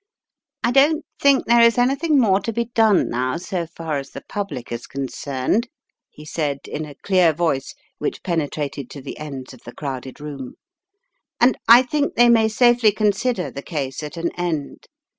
"I 0.63 0.71
don't 0.71 1.05
think 1.19 1.45
there 1.45 1.61
is 1.61 1.77
anything 1.77 2.19
more 2.19 2.39
to 2.39 2.51
be 2.51 2.65
done 2.65 3.07
now 3.07 3.37
so 3.37 3.67
far 3.67 3.99
as 3.99 4.09
the 4.09 4.23
public 4.27 4.71
is 4.71 4.87
concerned/ 4.87 5.65
9 5.69 5.69
he 6.09 6.25
said 6.25 6.61
in 6.67 6.85
a 6.85 6.95
clear 7.03 7.31
voice 7.33 7.75
which 7.99 8.23
penetrated 8.23 8.89
to 8.89 9.01
the 9.03 9.19
ends 9.19 9.53
of 9.53 9.61
the 9.63 9.75
crowded 9.75 10.19
room, 10.19 10.55
"and 11.39 11.55
I 11.67 11.83
think 11.83 12.15
they 12.15 12.29
may 12.29 12.47
safely 12.47 12.91
consider 12.91 13.51
the 13.51 13.61
case 13.61 14.01
at 14.01 14.17
an 14.17 14.31
end. 14.35 14.87